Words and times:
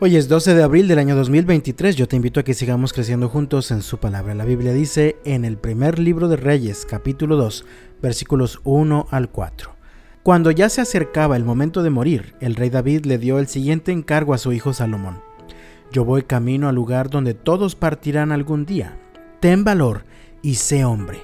Hoy 0.00 0.14
es 0.14 0.28
12 0.28 0.54
de 0.54 0.62
abril 0.62 0.86
del 0.86 1.00
año 1.00 1.16
2023. 1.16 1.96
Yo 1.96 2.06
te 2.06 2.14
invito 2.14 2.38
a 2.38 2.44
que 2.44 2.54
sigamos 2.54 2.92
creciendo 2.92 3.28
juntos 3.28 3.72
en 3.72 3.82
su 3.82 3.98
palabra. 3.98 4.32
La 4.32 4.44
Biblia 4.44 4.72
dice 4.72 5.16
en 5.24 5.44
el 5.44 5.58
primer 5.58 5.98
libro 5.98 6.28
de 6.28 6.36
Reyes, 6.36 6.86
capítulo 6.88 7.34
2, 7.34 7.64
versículos 8.00 8.60
1 8.62 9.08
al 9.10 9.28
4. 9.28 9.74
Cuando 10.22 10.52
ya 10.52 10.68
se 10.68 10.82
acercaba 10.82 11.34
el 11.34 11.44
momento 11.44 11.82
de 11.82 11.90
morir, 11.90 12.36
el 12.40 12.54
rey 12.54 12.70
David 12.70 13.06
le 13.06 13.18
dio 13.18 13.40
el 13.40 13.48
siguiente 13.48 13.90
encargo 13.90 14.34
a 14.34 14.38
su 14.38 14.52
hijo 14.52 14.72
Salomón. 14.72 15.20
Yo 15.90 16.04
voy 16.04 16.22
camino 16.22 16.68
al 16.68 16.76
lugar 16.76 17.10
donde 17.10 17.34
todos 17.34 17.74
partirán 17.74 18.30
algún 18.30 18.66
día. 18.66 18.96
Ten 19.40 19.64
valor 19.64 20.04
y 20.42 20.54
sé 20.54 20.84
hombre. 20.84 21.22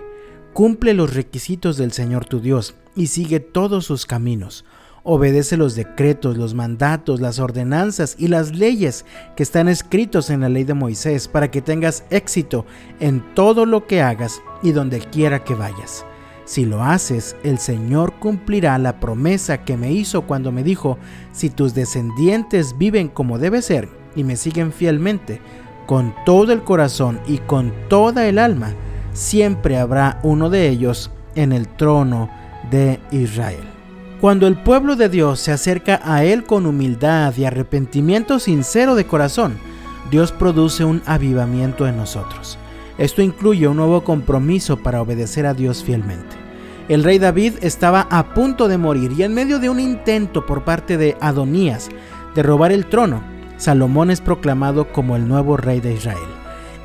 Cumple 0.52 0.94
los 0.94 1.14
requisitos 1.14 1.76
del 1.76 1.92
Señor 1.92 2.24
tu 2.24 2.40
Dios 2.40 2.74
y 2.96 3.06
sigue 3.06 3.38
todos 3.38 3.84
sus 3.84 4.04
caminos 4.04 4.64
Obedece 5.06 5.58
los 5.58 5.74
decretos, 5.74 6.38
los 6.38 6.54
mandatos, 6.54 7.20
las 7.20 7.38
ordenanzas 7.38 8.16
y 8.18 8.28
las 8.28 8.52
leyes 8.52 9.04
que 9.36 9.42
están 9.42 9.68
escritos 9.68 10.30
en 10.30 10.40
la 10.40 10.48
ley 10.48 10.64
de 10.64 10.72
Moisés 10.72 11.28
para 11.28 11.50
que 11.50 11.60
tengas 11.60 12.04
éxito 12.08 12.64
en 13.00 13.22
todo 13.34 13.66
lo 13.66 13.86
que 13.86 14.00
hagas 14.00 14.40
y 14.62 14.72
donde 14.72 15.00
quiera 15.00 15.44
que 15.44 15.54
vayas. 15.54 16.06
Si 16.46 16.64
lo 16.64 16.82
haces, 16.82 17.36
el 17.44 17.58
Señor 17.58 18.14
cumplirá 18.14 18.78
la 18.78 18.98
promesa 18.98 19.62
que 19.66 19.76
me 19.76 19.92
hizo 19.92 20.22
cuando 20.22 20.50
me 20.52 20.64
dijo, 20.64 20.96
si 21.32 21.50
tus 21.50 21.74
descendientes 21.74 22.78
viven 22.78 23.08
como 23.08 23.38
debe 23.38 23.60
ser 23.60 23.90
y 24.16 24.24
me 24.24 24.36
siguen 24.36 24.72
fielmente, 24.72 25.38
con 25.86 26.14
todo 26.24 26.50
el 26.54 26.62
corazón 26.62 27.20
y 27.26 27.38
con 27.38 27.74
toda 27.90 28.26
el 28.26 28.38
alma, 28.38 28.72
siempre 29.12 29.76
habrá 29.76 30.18
uno 30.22 30.48
de 30.48 30.66
ellos 30.70 31.10
en 31.34 31.52
el 31.52 31.68
trono 31.68 32.30
de 32.70 33.00
Israel. 33.10 33.73
Cuando 34.24 34.46
el 34.46 34.56
pueblo 34.56 34.96
de 34.96 35.10
Dios 35.10 35.38
se 35.38 35.52
acerca 35.52 36.00
a 36.02 36.24
Él 36.24 36.44
con 36.44 36.64
humildad 36.64 37.36
y 37.36 37.44
arrepentimiento 37.44 38.38
sincero 38.38 38.94
de 38.94 39.04
corazón, 39.06 39.58
Dios 40.10 40.32
produce 40.32 40.82
un 40.82 41.02
avivamiento 41.04 41.86
en 41.86 41.98
nosotros. 41.98 42.56
Esto 42.96 43.20
incluye 43.20 43.68
un 43.68 43.76
nuevo 43.76 44.02
compromiso 44.02 44.78
para 44.78 45.02
obedecer 45.02 45.44
a 45.44 45.52
Dios 45.52 45.84
fielmente. 45.84 46.36
El 46.88 47.04
rey 47.04 47.18
David 47.18 47.56
estaba 47.60 48.08
a 48.10 48.32
punto 48.32 48.66
de 48.66 48.78
morir 48.78 49.12
y 49.12 49.24
en 49.24 49.34
medio 49.34 49.58
de 49.58 49.68
un 49.68 49.78
intento 49.78 50.46
por 50.46 50.64
parte 50.64 50.96
de 50.96 51.18
Adonías 51.20 51.90
de 52.34 52.42
robar 52.42 52.72
el 52.72 52.86
trono, 52.86 53.22
Salomón 53.58 54.10
es 54.10 54.22
proclamado 54.22 54.90
como 54.90 55.16
el 55.16 55.28
nuevo 55.28 55.58
rey 55.58 55.80
de 55.80 55.92
Israel. 55.92 56.30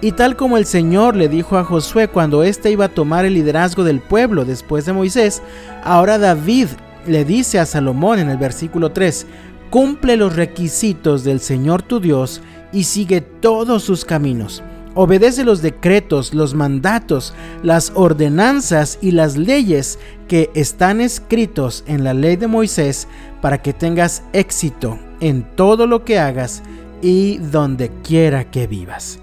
Y 0.02 0.12
tal 0.12 0.36
como 0.36 0.58
el 0.58 0.66
Señor 0.66 1.16
le 1.16 1.30
dijo 1.30 1.58
a 1.58 1.64
Josué 1.64 2.10
cuando 2.10 2.44
éste 2.44 2.70
iba 2.70 2.84
a 2.84 2.94
tomar 2.94 3.24
el 3.24 3.36
liderazgo 3.36 3.86
del 3.86 4.02
pueblo 4.02 4.44
después 4.44 4.86
de 4.86 4.92
Moisés, 4.92 5.42
ahora 5.86 6.18
David 6.18 6.68
le 7.06 7.26
dice 7.26 7.60
a 7.60 7.66
Salomón 7.66 8.20
en 8.20 8.30
el 8.30 8.38
versículo 8.38 8.92
3, 8.92 9.26
cumple 9.70 10.18
los 10.18 10.36
requisitos 10.36 11.24
del 11.24 11.40
Señor 11.40 11.82
tu 11.82 12.00
Dios 12.00 12.42
y 12.72 12.84
sigue 12.84 13.22
todos 13.22 13.84
sus 13.84 14.06
caminos. 14.06 14.64
Obedece 14.96 15.44
los 15.44 15.62
decretos, 15.62 16.34
los 16.34 16.56
mandatos, 16.56 17.34
las 17.64 17.92
ordenanzas 17.96 18.98
y 19.02 19.12
las 19.12 19.38
leyes 19.38 20.00
que 20.28 20.50
están 20.56 21.00
escritos 21.00 21.84
en 21.88 22.04
la 22.04 22.14
ley 22.14 22.36
de 22.36 22.48
Moisés 22.48 23.08
para 23.42 23.62
que 23.62 23.72
tengas 23.72 24.24
éxito 24.34 25.00
en 25.22 25.44
todo 25.56 25.86
lo 25.86 26.04
que 26.04 26.20
hagas 26.20 26.64
y 27.02 27.38
donde 27.38 27.92
quiera 28.04 28.50
que 28.50 28.68
vivas. 28.68 29.20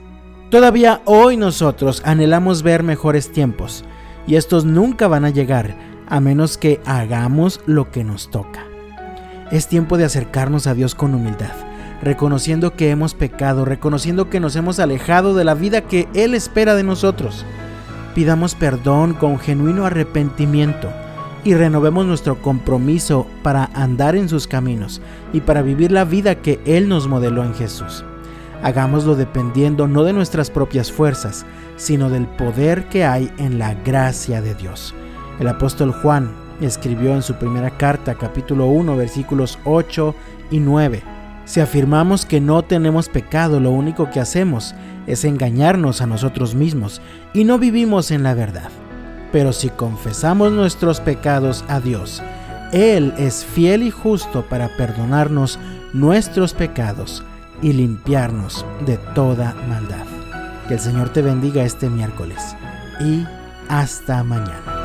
Todavía 0.50 1.02
hoy 1.04 1.36
nosotros 1.36 2.00
anhelamos 2.04 2.62
ver 2.62 2.82
mejores 2.84 3.32
tiempos 3.32 3.84
y 4.28 4.36
estos 4.36 4.64
nunca 4.64 5.08
van 5.08 5.24
a 5.24 5.30
llegar 5.30 5.76
a 6.08 6.20
menos 6.20 6.58
que 6.58 6.80
hagamos 6.84 7.60
lo 7.66 7.90
que 7.90 8.04
nos 8.04 8.30
toca. 8.30 8.64
Es 9.50 9.68
tiempo 9.68 9.96
de 9.96 10.04
acercarnos 10.04 10.66
a 10.66 10.74
Dios 10.74 10.94
con 10.94 11.14
humildad, 11.14 11.52
reconociendo 12.02 12.74
que 12.74 12.90
hemos 12.90 13.14
pecado, 13.14 13.64
reconociendo 13.64 14.28
que 14.28 14.40
nos 14.40 14.56
hemos 14.56 14.80
alejado 14.80 15.34
de 15.34 15.44
la 15.44 15.54
vida 15.54 15.82
que 15.82 16.08
Él 16.14 16.34
espera 16.34 16.74
de 16.74 16.82
nosotros. 16.82 17.44
Pidamos 18.14 18.54
perdón 18.54 19.14
con 19.14 19.38
genuino 19.38 19.86
arrepentimiento 19.86 20.90
y 21.44 21.54
renovemos 21.54 22.06
nuestro 22.06 22.42
compromiso 22.42 23.26
para 23.42 23.70
andar 23.74 24.16
en 24.16 24.28
sus 24.28 24.48
caminos 24.48 25.00
y 25.32 25.42
para 25.42 25.62
vivir 25.62 25.92
la 25.92 26.04
vida 26.04 26.36
que 26.36 26.60
Él 26.64 26.88
nos 26.88 27.06
modeló 27.06 27.44
en 27.44 27.54
Jesús. 27.54 28.04
Hagámoslo 28.62 29.14
dependiendo 29.14 29.86
no 29.86 30.02
de 30.02 30.12
nuestras 30.12 30.50
propias 30.50 30.90
fuerzas, 30.90 31.46
sino 31.76 32.10
del 32.10 32.26
poder 32.26 32.88
que 32.88 33.04
hay 33.04 33.30
en 33.38 33.58
la 33.60 33.74
gracia 33.74 34.40
de 34.40 34.54
Dios. 34.54 34.92
El 35.38 35.48
apóstol 35.48 35.92
Juan 35.92 36.30
escribió 36.60 37.14
en 37.14 37.22
su 37.22 37.34
primera 37.34 37.70
carta, 37.70 38.14
capítulo 38.14 38.66
1, 38.66 38.96
versículos 38.96 39.58
8 39.64 40.14
y 40.50 40.60
9. 40.60 41.02
Si 41.44 41.60
afirmamos 41.60 42.24
que 42.26 42.40
no 42.40 42.62
tenemos 42.62 43.08
pecado, 43.08 43.60
lo 43.60 43.70
único 43.70 44.10
que 44.10 44.20
hacemos 44.20 44.74
es 45.06 45.24
engañarnos 45.24 46.00
a 46.00 46.06
nosotros 46.06 46.54
mismos 46.54 47.00
y 47.34 47.44
no 47.44 47.58
vivimos 47.58 48.10
en 48.10 48.22
la 48.22 48.34
verdad. 48.34 48.70
Pero 49.30 49.52
si 49.52 49.68
confesamos 49.68 50.52
nuestros 50.52 51.00
pecados 51.00 51.64
a 51.68 51.80
Dios, 51.80 52.22
Él 52.72 53.12
es 53.18 53.44
fiel 53.44 53.82
y 53.82 53.90
justo 53.90 54.42
para 54.48 54.76
perdonarnos 54.76 55.58
nuestros 55.92 56.52
pecados 56.54 57.22
y 57.62 57.72
limpiarnos 57.72 58.64
de 58.86 58.96
toda 59.14 59.54
maldad. 59.68 60.06
Que 60.66 60.74
el 60.74 60.80
Señor 60.80 61.10
te 61.10 61.22
bendiga 61.22 61.62
este 61.62 61.88
miércoles 61.88 62.56
y 62.98 63.24
hasta 63.68 64.24
mañana. 64.24 64.75